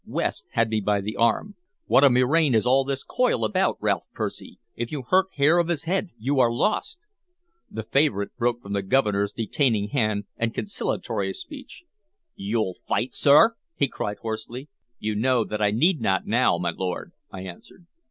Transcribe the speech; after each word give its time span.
West 0.07 0.47
had 0.53 0.67
me 0.69 0.81
by 0.81 0.99
the 0.99 1.15
arm. 1.15 1.53
"What 1.85 2.03
a 2.03 2.09
murrain 2.09 2.55
is 2.55 2.65
all 2.65 2.83
this 2.83 3.03
coil 3.03 3.45
about, 3.45 3.77
Ralph 3.79 4.05
Percy? 4.13 4.57
If 4.73 4.91
you 4.91 5.03
hurt 5.03 5.27
hair 5.35 5.59
of 5.59 5.67
his 5.67 5.83
head, 5.83 6.09
you 6.17 6.39
are 6.39 6.51
lost!" 6.51 7.05
The 7.69 7.83
favorite 7.83 8.35
broke 8.35 8.63
from 8.63 8.73
the 8.73 8.81
Governor's 8.81 9.31
detaining 9.31 9.89
hand 9.89 10.23
and 10.37 10.55
conciliatory 10.55 11.31
speech. 11.35 11.83
"You'll 12.35 12.77
fight, 12.87 13.13
sir?" 13.13 13.55
he 13.75 13.87
cried 13.87 14.17
hoarsely. 14.23 14.69
"You 14.97 15.13
know 15.13 15.43
that 15.43 15.61
I 15.61 15.69
need 15.69 16.01
not 16.01 16.25
now, 16.25 16.57
my 16.57 16.71
lord," 16.71 17.11
I 17.29 17.41
answered. 17.41 17.85